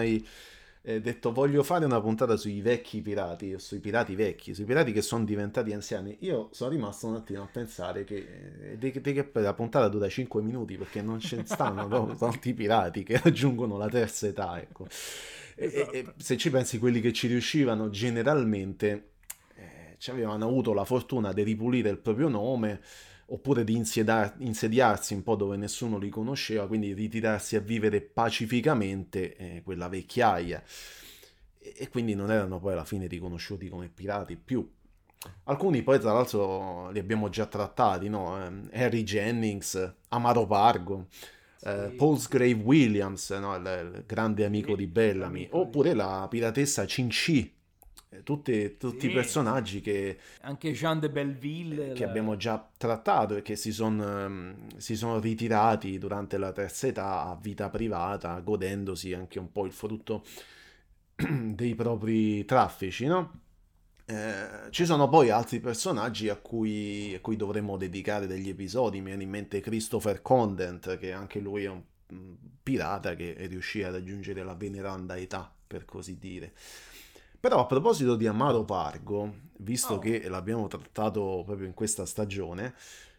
[0.82, 5.02] eh, detto voglio fare una puntata sui vecchi pirati, sui pirati vecchi, sui pirati che
[5.02, 6.16] sono diventati anziani.
[6.20, 10.76] Io sono rimasto un attimo a pensare che, eh, che la puntata dura 5 minuti
[10.76, 14.58] perché non ce ne stanno proprio tanti pirati che raggiungono la terza età.
[14.58, 14.86] Ecco.
[15.56, 15.92] Esatto.
[15.92, 19.10] E, e, se ci pensi, quelli che ci riuscivano generalmente
[19.56, 22.80] eh, ci avevano avuto la fortuna di ripulire il proprio nome
[23.32, 29.36] oppure di insiedar- insediarsi un po' dove nessuno li conosceva, quindi ritirarsi a vivere pacificamente
[29.36, 30.62] eh, quella vecchiaia.
[31.58, 34.68] E-, e quindi non erano poi alla fine riconosciuti come pirati più.
[35.44, 38.42] Alcuni poi tra l'altro li abbiamo già trattati, no?
[38.42, 41.08] Eh, Harry Jennings, Amaro Pargo,
[41.56, 41.66] sì.
[41.66, 43.54] eh, Paulsgrave Williams, no?
[43.54, 47.59] il, il, grande amico sì, di Bellamy, oppure la piratessa Cinci, eh,
[48.24, 52.10] tutti, tutti sì, i personaggi che anche Jean de Belleville che la...
[52.10, 57.22] abbiamo già trattato e che si, son, um, si, sono ritirati durante la terza età
[57.22, 60.24] a vita privata godendosi anche un po' il frutto
[61.14, 63.42] dei propri traffici no?
[64.06, 68.98] Eh, ci sono poi altri personaggi a cui, a cui, dovremmo dedicare degli episodi.
[68.98, 71.80] Mi viene in mente Christopher Condent che anche lui è un
[72.60, 76.52] pirata che riuscì ad aggiungere la veneranda età per così dire
[77.40, 79.98] però a proposito di Amaro Pargo, visto oh.
[79.98, 82.74] che l'abbiamo trattato proprio in questa stagione,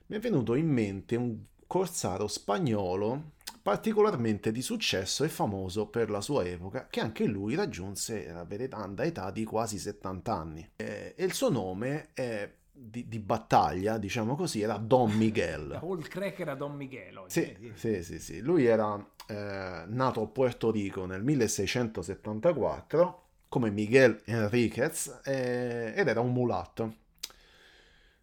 [0.08, 3.32] mi è venuto in mente un corsaro spagnolo
[3.62, 9.04] particolarmente di successo e famoso per la sua epoca, che anche lui raggiunse la veneranda
[9.04, 10.70] età di quasi 70 anni.
[10.76, 15.80] E, il suo nome è di, di, battaglia, diciamo così, era Don Miguel.
[16.10, 17.18] Crack era Don Miguel.
[17.18, 17.30] Oggi.
[17.30, 24.22] Sì, sì, sì, sì, Lui era eh, nato a Puerto Rico nel 1674 come Miguel
[24.24, 26.96] Enriquez eh, ed era un mulatto.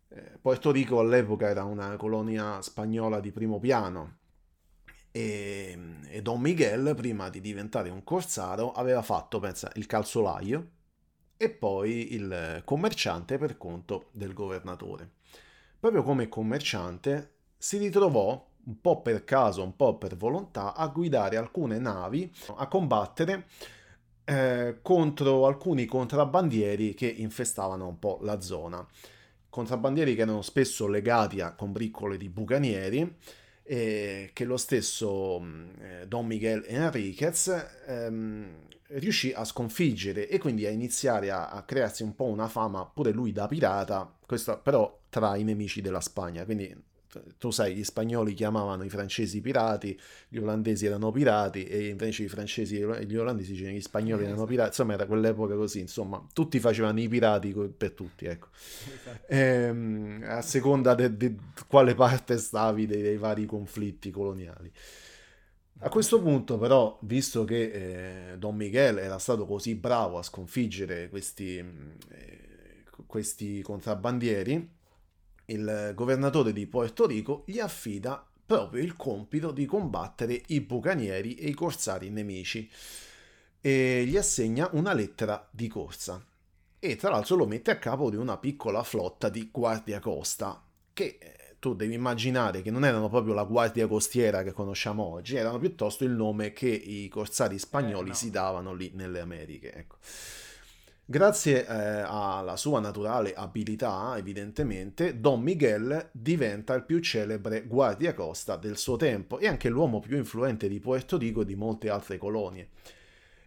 [0.08, 4.20] Eh, Porto Rico all'epoca era una colonia spagnola di primo piano
[5.10, 10.70] e, e, Don Miguel prima di diventare un corsaro aveva fatto, pensa, il calzolaio
[11.36, 15.10] e poi il commerciante per conto del governatore.
[15.78, 21.36] Proprio come commerciante si ritrovò un po' per caso, un po' per volontà, a guidare
[21.36, 23.46] alcune navi a combattere
[24.28, 28.86] eh, contro alcuni contrabbandieri che infestavano un po' la zona.
[29.48, 33.16] Contrabbandieri che erano spesso legati a combriccole di bucanieri
[33.62, 38.46] e che lo stesso mm, eh, Don Miguel Enriquez ehm,
[38.88, 43.12] riuscì a sconfiggere e quindi a iniziare a, a, crearsi un po' una fama pure
[43.12, 46.74] lui da pirata, questo però tra i nemici della Spagna, quindi
[47.38, 52.28] tu sai, gli spagnoli chiamavano i francesi pirati, gli olandesi erano pirati e invece i
[52.28, 56.60] francesi e gli olandesi dicevano gli spagnoli erano pirati, insomma era quell'epoca così, insomma, tutti
[56.60, 58.48] facevano i pirati per tutti, ecco.
[58.52, 59.26] Esatto.
[59.26, 64.70] Ehm, a seconda di quale parte stavi dei, dei, vari conflitti coloniali.
[65.80, 71.08] A questo punto però, visto che eh, Don Miguel era stato così bravo a sconfiggere
[71.08, 74.76] questi, eh, questi contrabbandieri,
[75.48, 81.48] il governatore di Puerto Rico gli affida proprio il compito di combattere i bucanieri e
[81.48, 82.70] i corsari nemici
[83.60, 86.24] e gli assegna una lettera di corsa
[86.78, 91.18] e tra l'altro lo mette a capo di una piccola flotta di guardia costa che
[91.20, 95.58] eh, tu devi immaginare che non erano proprio la guardia costiera che conosciamo oggi, erano
[95.58, 98.14] piuttosto il nome che i corsari spagnoli eh, no.
[98.14, 99.72] si davano lì nelle Americhe.
[99.74, 99.96] Ecco.
[101.10, 108.76] Grazie eh, alla sua naturale abilità, evidentemente, Don Miguel diventa il più celebre guardiacosta del
[108.76, 112.68] suo tempo e anche l'uomo più influente di Puerto Rico e di molte altre colonie,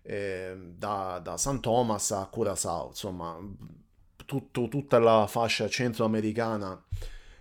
[0.02, 3.38] eh, da, da, San Thomas a Curaçao, insomma,
[4.26, 6.84] tutto, tutta la fascia centroamericana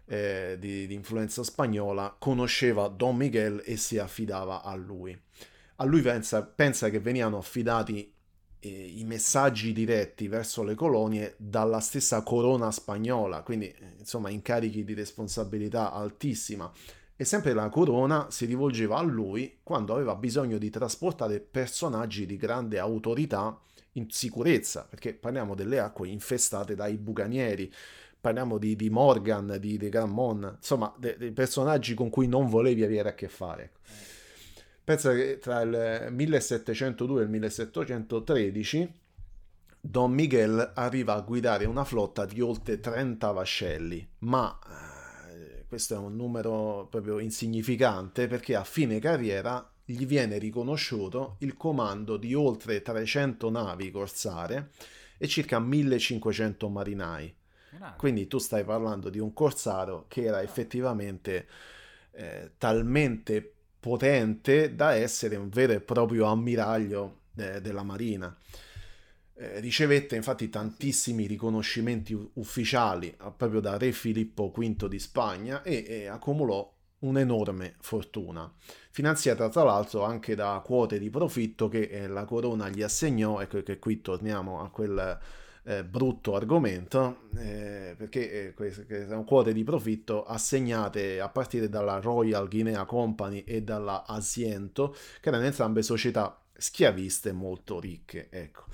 [0.05, 5.19] eh, di, di influenza spagnola conosceva Don Miguel e si affidava a lui.
[5.77, 8.19] A lui pensa, pensa che venivano affidati
[8.69, 14.95] i messaggi diretti verso le colonie dalla stessa corona spagnola, quindi eh, insomma incarichi di
[14.95, 16.71] responsabilità altissima.
[17.17, 22.37] E sempre la corona si rivolgeva a lui quando aveva bisogno di trasportare personaggi di
[22.37, 23.61] grande autorità
[23.93, 27.71] in sicurezza, perché parliamo delle acque infestate dai bucanieri,
[28.21, 33.11] parliamo di, di Morgan, di, di Grammon, insomma, dei personaggi con cui non volevi avere
[33.11, 33.73] a che fare.
[34.91, 38.93] Pensa che tra il 1702 e il 1713
[39.81, 44.59] Don Miguel arriva a guidare una flotta di oltre 30 vascelli, ma
[45.29, 51.57] eh, questo è un numero proprio insignificante perché a fine carriera gli viene riconosciuto il
[51.57, 54.71] comando di oltre 300 navi corsare
[55.19, 57.33] e circa 1500 marinai.
[57.97, 61.47] Quindi tu stai parlando di un corsaro che era effettivamente
[62.11, 68.37] eh, talmente potente da essere un vero e proprio ammiraglio eh, della Marina.
[69.35, 75.85] Eh, ricevette infatti tantissimi riconoscimenti ufficiali eh, proprio da re Filippo V di Spagna e,
[75.89, 76.71] e accumulò
[77.01, 78.53] un'enorme fortuna,
[78.91, 83.63] finanziata tra l'altro anche da quote di profitto che eh, la corona gli assegnò, ecco
[83.63, 85.19] che qui torniamo a quel
[85.65, 92.01] eh, brutto argomento, eh, perché eh, queste sono quote di profitto assegnate a partire dalla
[92.01, 98.29] Royal Guinea Company e dalla Asiento, che erano entrambe società schiaviste molto ricche.
[98.31, 98.65] Ecco.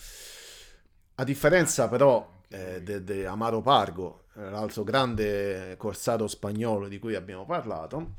[1.16, 8.14] A differenza però eh, di Amaro Pargo, l'altro grande corsaro spagnolo di cui abbiamo parlato,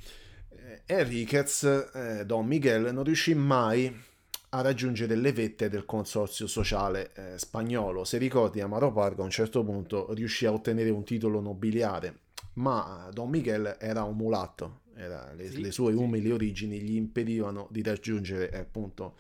[0.49, 1.63] eh, Enriquez,
[1.93, 4.05] eh, Don Miguel, non riuscì mai
[4.49, 8.03] a raggiungere le vette del consorzio sociale eh, spagnolo.
[8.03, 12.19] Se ricordi, Amaro Pargo a un certo punto riuscì a ottenere un titolo nobiliare,
[12.53, 15.97] ma Don Miguel era un mulatto, era, le, sì, le, sue sì.
[15.97, 19.17] umili origini gli impedivano di raggiungere eh, appunto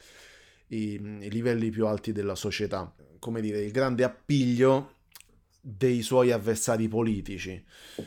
[0.67, 4.93] i, i livelli più alti della società come dire, il grande appiglio
[5.59, 7.63] dei suoi avversari politici,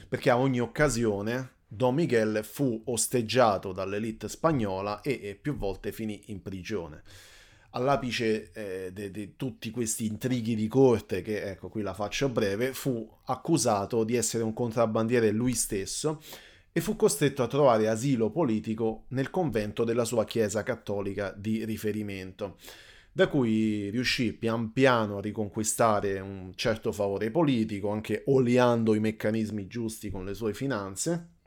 [0.08, 6.20] perché a ogni occasione Don Miguel fu osteggiato dall'elite spagnola e, e più volte finì
[6.26, 7.04] in prigione.
[7.70, 13.08] All'apice eh, di tutti questi intrighi di corte, che ecco qui la faccio breve, fu
[13.26, 16.20] accusato di essere un contrabbandiere lui stesso
[16.72, 22.56] e fu costretto a trovare asilo politico nel convento della sua chiesa cattolica di riferimento
[23.12, 29.68] da cui riuscì pian piano a riconquistare un certo favore politico, anche oliando i meccanismi
[29.68, 31.38] giusti con le sue finanze.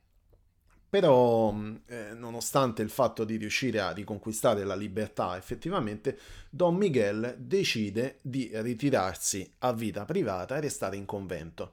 [0.93, 1.51] Però,
[1.87, 6.19] eh, nonostante il fatto di riuscire a riconquistare la libertà effettivamente,
[6.51, 11.71] Don Miguel decide di ritirarsi a vita privata e restare in convento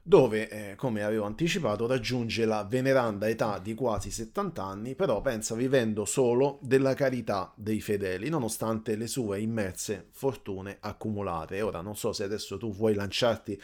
[0.00, 5.54] dove, eh, come avevo anticipato, raggiunge la veneranda età di quasi 70 anni, però pensa
[5.54, 11.60] vivendo solo della carità dei fedeli, nonostante le sue immense fortune accumulate.
[11.60, 13.60] Ora non so se adesso tu vuoi lanciarti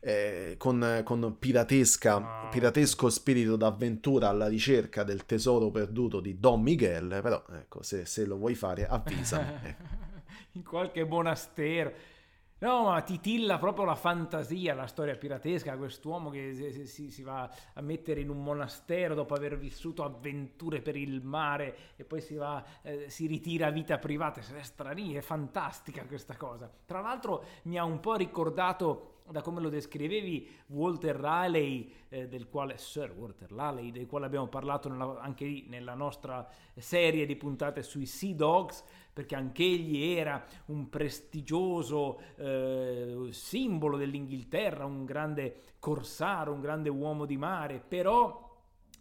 [0.00, 7.20] eh, con, con piratesca, piratesco spirito d'avventura alla ricerca del tesoro perduto di Don Miguel,
[7.22, 9.48] però ecco, se, se lo vuoi fare avvisami.
[9.70, 9.98] Ecco.
[10.52, 11.92] In qualche monastero
[12.60, 17.80] No, ma titilla proprio la fantasia, la storia piratesca, quest'uomo che si, si, va a
[17.80, 22.62] mettere in un monastero dopo aver vissuto avventure per il mare e poi si, va,
[22.82, 26.70] eh, si ritira a vita privata, è strani, è fantastica questa cosa.
[26.84, 32.48] Tra l'altro mi ha un po' ricordato da come lo descrivevi Walter Raleigh, eh, del
[32.48, 37.36] quale Sir Walter Raleigh, del quale abbiamo parlato nella, anche lì nella nostra serie di
[37.36, 45.62] puntate sui Sea Dogs, perché anche egli era un prestigioso eh, simbolo dell'Inghilterra, un grande
[45.78, 48.48] corsaro, un grande uomo di mare, però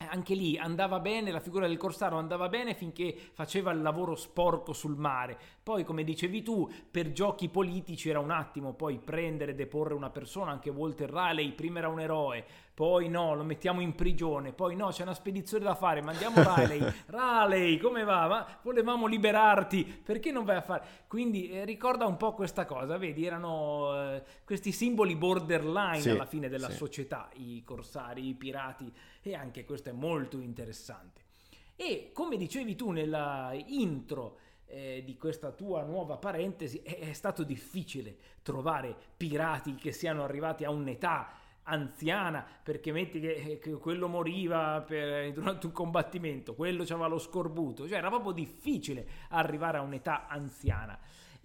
[0.07, 4.71] anche lì andava bene, la figura del corsaro andava bene finché faceva il lavoro sporco
[4.71, 5.37] sul mare.
[5.69, 10.09] Poi, come dicevi tu, per giochi politici era un attimo poi prendere e deporre una
[10.09, 12.43] persona, anche Walter Raleigh prima era un eroe,
[12.73, 16.91] poi no, lo mettiamo in prigione, poi no, c'è una spedizione da fare, mandiamo Raleigh,
[17.05, 18.27] Raleigh, come va?
[18.27, 20.83] Ma volevamo liberarti, perché non vai a fare?
[21.05, 26.25] Quindi eh, ricorda un po' questa cosa, vedi, erano eh, questi simboli borderline sì, alla
[26.25, 26.77] fine della sì.
[26.77, 28.91] società, i corsari, i pirati,
[29.21, 31.27] e anche questo è molto interessante.
[31.75, 34.39] E come dicevi tu nella intro,
[34.69, 40.63] eh, di questa tua nuova parentesi, è, è, stato difficile trovare pirati che siano arrivati
[40.63, 41.31] a un'età
[41.63, 47.19] anziana, perché metti che, eh, che quello moriva per, durante un combattimento, quello aveva lo
[47.19, 50.97] scorbuto, cioè era proprio difficile arrivare a un'età anziana.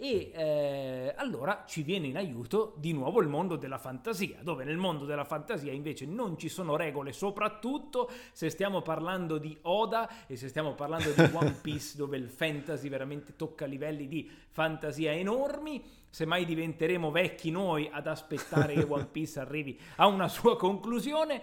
[0.04, 4.76] E eh, allora ci viene in aiuto di nuovo il mondo della fantasia, dove nel
[4.76, 10.36] mondo della fantasia invece non ci sono regole, soprattutto se stiamo parlando di Oda e
[10.36, 15.82] se stiamo parlando di One Piece, dove il fantasy veramente tocca livelli di fantasia enormi.
[16.10, 21.40] Se mai diventeremo vecchi noi ad aspettare che One Piece arrivi a una sua conclusione,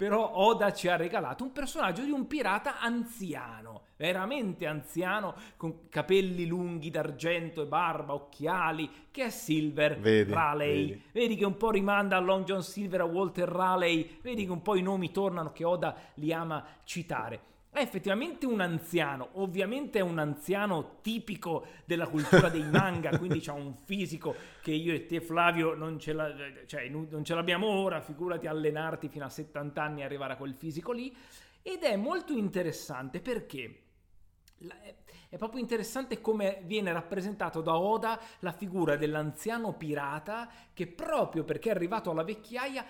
[0.00, 6.46] però Oda ci ha regalato un personaggio di un pirata anziano, veramente anziano, con capelli
[6.46, 10.88] lunghi d'argento e barba, occhiali, che è Silver vedi, Raleigh.
[10.88, 11.02] Vedi.
[11.12, 11.36] vedi.
[11.36, 14.74] che un po' rimanda a Long John Silver, a Walter Raleigh, vedi che un po'
[14.74, 17.48] i nomi tornano che Oda li ama citare.
[17.72, 23.52] È effettivamente un anziano, ovviamente è un anziano tipico della cultura dei manga, quindi ha
[23.52, 26.34] un fisico che io e te Flavio non ce, la,
[26.66, 30.54] cioè, non ce l'abbiamo ora, figurati allenarti fino a 70 anni e arrivare a quel
[30.54, 31.14] fisico lì.
[31.62, 33.82] Ed è molto interessante perché
[35.30, 41.68] è proprio interessante come viene rappresentato da Oda la figura dell'anziano pirata che proprio perché
[41.68, 42.84] è arrivato alla vecchiaia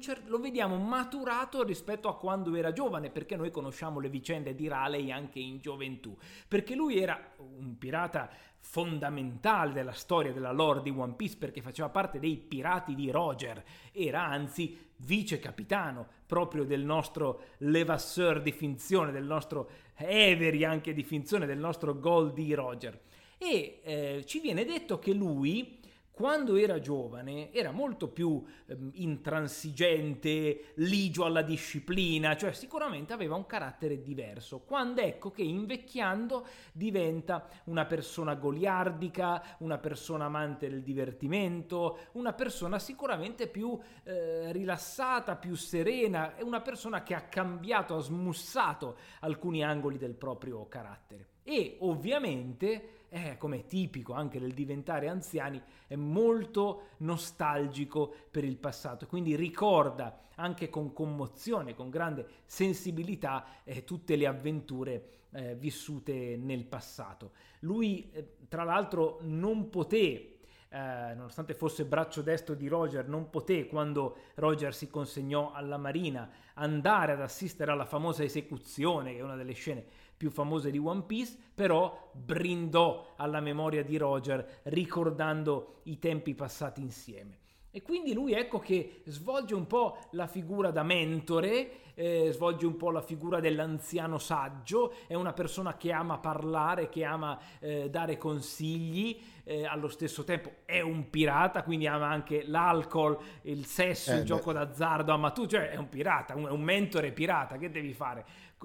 [0.00, 4.66] cer- lo vediamo maturato rispetto a quando era giovane, perché noi conosciamo le vicende di
[4.66, 6.16] Raleigh anche in gioventù,
[6.48, 11.90] perché lui era un pirata fondamentale della storia della lore di One Piece perché faceva
[11.90, 13.62] parte dei pirati di Roger,
[13.92, 21.02] era anzi vice capitano proprio del nostro levasseur di finzione, del nostro Avery anche di
[21.02, 22.98] finzione, del nostro Goldie Roger.
[23.38, 25.77] E eh, ci viene detto che lui
[26.18, 33.46] quando era giovane era molto più eh, intransigente, ligio alla disciplina, cioè sicuramente aveva un
[33.46, 34.62] carattere diverso.
[34.66, 42.80] Quando ecco che invecchiando diventa una persona goliardica, una persona amante del divertimento, una persona
[42.80, 49.98] sicuramente più eh, rilassata, più serena, una persona che ha cambiato, ha smussato alcuni angoli
[49.98, 51.28] del proprio carattere.
[51.44, 58.56] E ovviamente eh, come è tipico anche del diventare anziani, è molto nostalgico per il
[58.56, 66.36] passato, quindi ricorda anche con commozione, con grande sensibilità eh, tutte le avventure eh, vissute
[66.36, 67.32] nel passato.
[67.60, 70.38] Lui, eh, tra l'altro, non poté
[70.70, 76.30] eh, nonostante fosse braccio destro di Roger, non poté, quando Roger si consegnò alla Marina,
[76.54, 79.86] andare ad assistere alla famosa esecuzione, che è una delle scene
[80.18, 86.82] più famose di One Piece, però brindò alla memoria di Roger ricordando i tempi passati
[86.82, 87.38] insieme.
[87.70, 92.76] E quindi lui ecco che svolge un po' la figura da mentore, eh, svolge un
[92.76, 98.16] po' la figura dell'anziano saggio, è una persona che ama parlare, che ama eh, dare
[98.16, 104.20] consigli, eh, allo stesso tempo è un pirata, quindi ama anche l'alcol, il sesso, il
[104.20, 107.70] eh, gioco d'azzardo, ama tu, cioè è un pirata, un, è un mentore pirata, che
[107.70, 108.24] devi fare?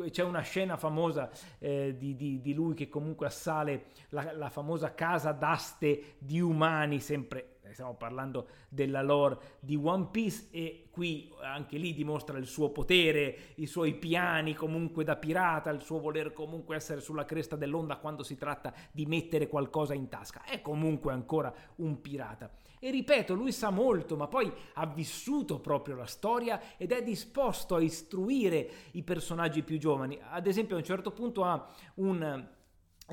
[0.10, 1.30] c'è una scena famosa
[1.60, 7.00] eh, di, di, di, lui che comunque assale la, la, famosa casa d'aste di umani,
[7.00, 12.70] sempre stiamo parlando della lore di One Piece e qui anche lì dimostra il suo
[12.70, 17.98] potere, i suoi piani comunque da pirata, il suo voler comunque essere sulla cresta dell'onda
[17.98, 20.44] quando si tratta di mettere qualcosa in tasca.
[20.44, 22.52] È comunque ancora un pirata.
[22.80, 27.76] E ripeto, lui sa molto, ma poi ha vissuto proprio la storia ed è disposto
[27.76, 30.20] a istruire i personaggi più giovani.
[30.22, 32.46] Ad esempio, a un certo punto ha un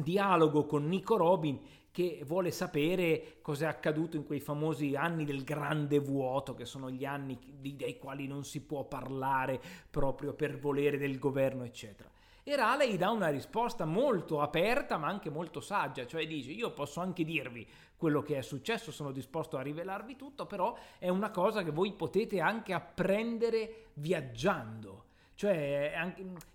[0.03, 1.59] dialogo con Nico Robin
[1.91, 6.91] che vuole sapere cosa è accaduto in quei famosi anni del grande vuoto, che sono
[6.91, 9.61] gli anni dei quali non si può parlare
[9.91, 12.09] proprio per volere del governo, eccetera.
[12.43, 17.01] E Raleigh dà una risposta molto aperta ma anche molto saggia, cioè dice io posso
[17.01, 17.67] anche dirvi
[17.97, 21.93] quello che è successo, sono disposto a rivelarvi tutto, però è una cosa che voi
[21.93, 25.05] potete anche apprendere viaggiando.
[25.41, 25.93] Cioè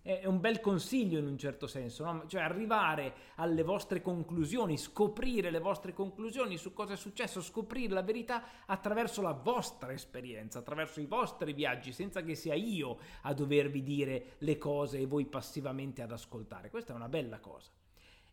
[0.03, 2.27] è, un bel consiglio in un certo senso, no?
[2.27, 8.03] cioè arrivare alle vostre conclusioni, scoprire le vostre conclusioni su cosa è successo, scoprire la
[8.03, 13.81] verità attraverso la vostra esperienza, attraverso i vostri viaggi, senza che sia io a dovervi
[13.81, 16.69] dire le cose e voi passivamente ad ascoltare.
[16.69, 17.71] Questa è una bella cosa.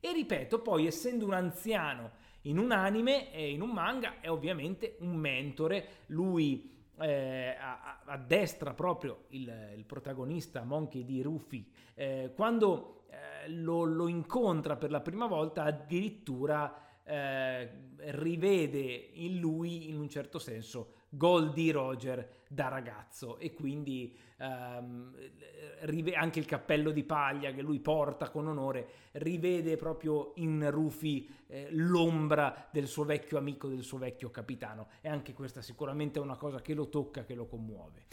[0.00, 2.10] E ripeto, poi essendo un anziano
[2.42, 6.72] in un anime e in un manga è ovviamente un mentore, lui
[7.02, 13.84] eh, a, a, destra proprio il, il, protagonista Monkey di Ruffy, eh, quando eh, lo,
[13.84, 21.00] lo, incontra per la prima volta addirittura eh, rivede in lui in un certo senso
[21.14, 25.14] Goldie Roger da ragazzo e quindi ehm,
[26.14, 31.68] anche il cappello di paglia che lui porta con onore rivede proprio in Rufi eh,
[31.70, 36.36] l'ombra del suo vecchio amico, del suo vecchio capitano e anche questa sicuramente è una
[36.36, 38.04] cosa che lo tocca, che lo commuove.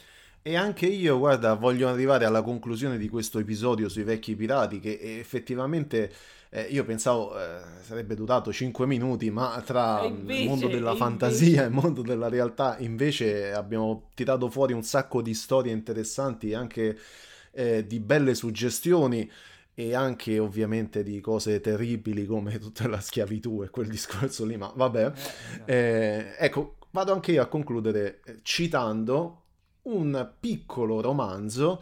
[0.41, 4.97] E anche io, guarda, voglio arrivare alla conclusione di questo episodio sui vecchi pirati che
[5.19, 6.11] effettivamente
[6.51, 11.63] eh, io pensavo eh, sarebbe durato 5 minuti, ma tra invece, il mondo della fantasia
[11.63, 16.97] e il mondo della realtà invece abbiamo tirato fuori un sacco di storie interessanti, anche
[17.51, 19.29] eh, di belle suggestioni
[19.73, 24.71] e anche ovviamente di cose terribili come tutta la schiavitù e quel discorso lì, ma
[24.73, 25.05] vabbè.
[25.05, 25.63] Eh, esatto.
[25.65, 29.43] eh, ecco, vado anche io a concludere eh, citando
[29.83, 31.81] un piccolo romanzo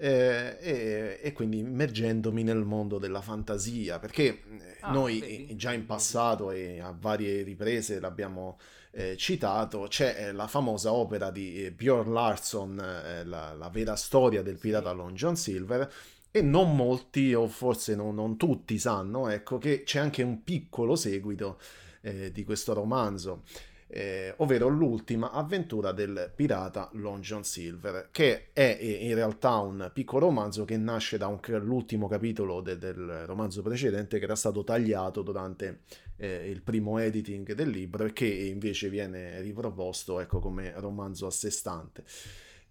[0.00, 4.42] eh, e, e, quindi immergendomi nel mondo della fantasia, perché eh,
[4.80, 8.58] ah, noi vedi, già in passato e a varie riprese l'abbiamo
[8.92, 13.96] eh, citato, c'è eh, la famosa opera di eh, Björn Larsson, eh, la, la, vera
[13.96, 15.92] storia del pirata Long John Silver,
[16.30, 20.94] e non molti, o forse non, non tutti, sanno ecco, che c'è anche un piccolo
[20.94, 21.58] seguito
[22.00, 23.42] di questo romanzo
[23.88, 30.26] eh, ovvero l'ultima avventura del pirata Long John Silver, che è in realtà un piccolo
[30.26, 35.22] romanzo che nasce da un, l'ultimo capitolo de, del romanzo precedente che era stato tagliato
[35.22, 35.80] durante
[36.16, 41.30] eh, il primo editing del libro e che invece viene riproposto ecco, come romanzo a
[41.30, 42.04] sé stante.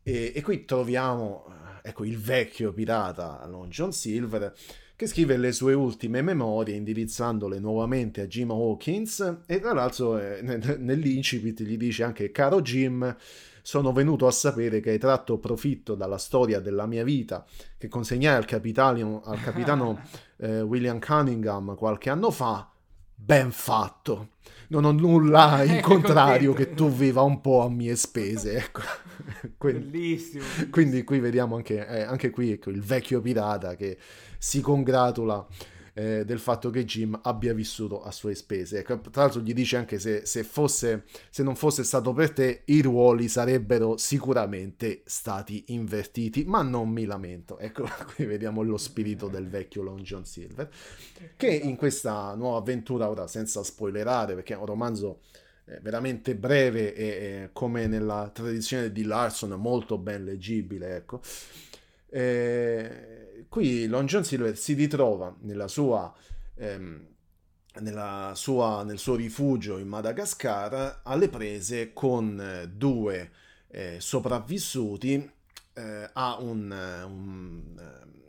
[0.03, 1.45] E, e qui troviamo
[1.82, 4.53] ecco, il vecchio pirata Long John Silver
[4.98, 10.41] che scrive le sue ultime memorie indirizzandole nuovamente a Jim Hawkins e tra l'altro eh,
[10.41, 13.16] nell'incipit gli dice anche caro Jim
[13.62, 17.45] sono venuto a sapere che hai tratto profitto dalla storia della mia vita
[17.78, 20.02] che consegnai al capitano, al capitano
[20.38, 22.68] eh, William Cunningham qualche anno fa
[23.14, 24.30] ben fatto
[24.70, 28.82] non ho nulla in contrario che tu viva un po' a mie spese ecco.
[29.57, 33.97] quindi, bellissimo, bellissimo, quindi qui vediamo anche, eh, anche qui ecco, il vecchio pirata che
[34.38, 35.45] si congratula
[35.97, 38.80] eh, del fatto che Jim abbia vissuto a sue spese.
[38.80, 42.61] Ecco, tra l'altro gli dice anche se, se, fosse, se non fosse stato per te
[42.65, 47.57] i ruoli sarebbero sicuramente stati invertiti, ma non mi lamento.
[47.57, 50.69] Ecco, qui vediamo lo spirito del vecchio Long John Silver,
[51.36, 55.21] che in questa nuova avventura, ora senza spoilerare, perché è un romanzo
[55.82, 61.22] veramente breve e, e, come nella tradizione di Larson molto ben leggibile, ecco.
[62.09, 66.13] Eh, qui Long John Silver si ritrova nella sua,
[66.55, 67.05] ehm,
[67.80, 73.32] nella sua, nel suo rifugio in Madagascar alle prese con eh, due
[73.68, 75.30] eh, sopravvissuti
[75.74, 77.82] eh, a, un, un,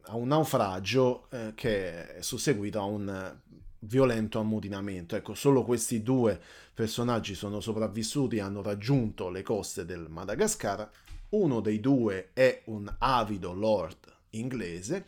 [0.03, 3.36] a, un, naufragio eh, che è susseguito a un
[3.80, 5.16] violento ammutinamento.
[5.16, 6.41] Ecco, solo questi due
[6.79, 10.89] personaggi sono sopravvissuti e hanno raggiunto le coste del Madagascar.
[11.31, 13.97] Uno dei due è un avido lord
[14.31, 15.05] inglese,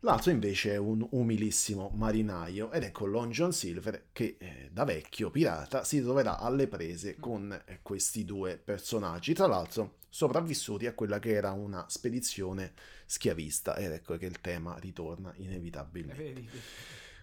[0.00, 2.72] l'altro invece è un umilissimo marinaio.
[2.72, 7.52] Ed ecco Long John Silver che eh, da vecchio pirata si troverà alle prese con
[7.52, 12.72] eh, questi due personaggi, tra l'altro sopravvissuti a quella che era una spedizione
[13.04, 13.76] schiavista.
[13.76, 16.44] Ed ecco che il tema ritorna inevitabilmente.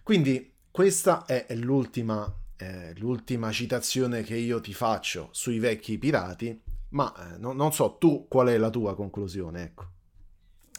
[0.04, 7.12] Quindi questa è l'ultima, eh, l'ultima citazione che io ti faccio sui vecchi pirati ma
[7.34, 9.62] eh, no, non so, tu qual è la tua conclusione?
[9.62, 9.86] Ecco.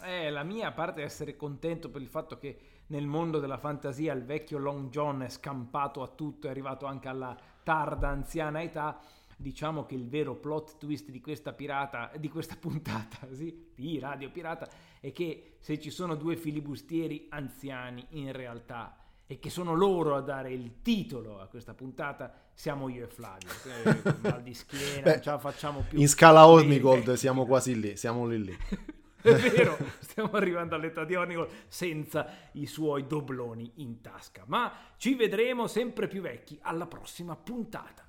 [0.04, 2.58] Eh, la mia, parte essere contento per il fatto che
[2.88, 7.10] nel mondo della fantasia il vecchio Long John è scampato a tutto, è arrivato anche
[7.10, 9.00] alla tarda anziana età,
[9.38, 14.32] diciamo che il vero plot twist di questa pirata, di questa puntata, sì, di Radio
[14.32, 14.68] Pirata,
[15.00, 18.96] è che se ci sono due filibustieri anziani, in realtà
[19.32, 23.48] e che sono loro a dare il titolo a questa puntata, siamo io e Flavio.
[23.84, 26.00] Eh, mal di schiena, Beh, non ce la facciamo più.
[26.00, 28.58] In scala Ornigold siamo quasi lì, siamo lì lì.
[29.22, 34.46] È vero, stiamo arrivando all'età di Ornigold senza i suoi dobloni in tasca.
[34.48, 38.09] Ma ci vedremo sempre più vecchi alla prossima puntata.